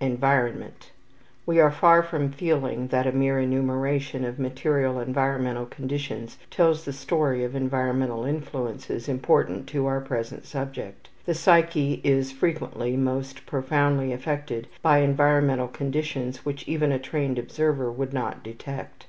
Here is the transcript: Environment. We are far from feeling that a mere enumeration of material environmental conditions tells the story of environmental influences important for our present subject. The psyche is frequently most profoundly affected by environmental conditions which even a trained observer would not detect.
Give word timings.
Environment. 0.00 0.90
We 1.44 1.60
are 1.60 1.70
far 1.70 2.02
from 2.02 2.32
feeling 2.32 2.86
that 2.86 3.06
a 3.06 3.12
mere 3.12 3.38
enumeration 3.38 4.24
of 4.24 4.38
material 4.38 4.98
environmental 5.00 5.66
conditions 5.66 6.38
tells 6.50 6.86
the 6.86 6.94
story 6.94 7.44
of 7.44 7.54
environmental 7.54 8.24
influences 8.24 9.06
important 9.06 9.70
for 9.70 9.86
our 9.88 10.00
present 10.00 10.46
subject. 10.46 11.10
The 11.26 11.34
psyche 11.34 12.00
is 12.02 12.32
frequently 12.32 12.96
most 12.96 13.44
profoundly 13.44 14.14
affected 14.14 14.66
by 14.80 15.00
environmental 15.00 15.68
conditions 15.68 16.42
which 16.42 16.66
even 16.66 16.90
a 16.90 16.98
trained 16.98 17.38
observer 17.38 17.92
would 17.92 18.14
not 18.14 18.42
detect. 18.42 19.04